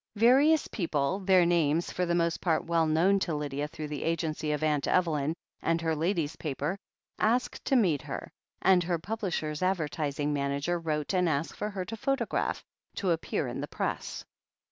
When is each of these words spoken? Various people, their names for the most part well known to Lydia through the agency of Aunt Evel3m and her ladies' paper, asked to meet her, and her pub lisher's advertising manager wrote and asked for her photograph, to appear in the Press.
Various 0.15 0.67
people, 0.67 1.19
their 1.19 1.45
names 1.45 1.91
for 1.91 2.07
the 2.07 2.15
most 2.15 2.41
part 2.41 2.65
well 2.65 2.87
known 2.87 3.19
to 3.19 3.35
Lydia 3.35 3.67
through 3.67 3.89
the 3.89 4.01
agency 4.01 4.51
of 4.51 4.63
Aunt 4.63 4.85
Evel3m 4.85 5.35
and 5.61 5.79
her 5.79 5.95
ladies' 5.95 6.35
paper, 6.37 6.79
asked 7.19 7.63
to 7.65 7.75
meet 7.75 8.01
her, 8.01 8.31
and 8.63 8.81
her 8.83 8.97
pub 8.97 9.19
lisher's 9.21 9.61
advertising 9.61 10.33
manager 10.33 10.79
wrote 10.79 11.13
and 11.13 11.29
asked 11.29 11.55
for 11.55 11.69
her 11.69 11.85
photograph, 11.85 12.63
to 12.95 13.11
appear 13.11 13.47
in 13.47 13.61
the 13.61 13.67
Press. 13.67 14.25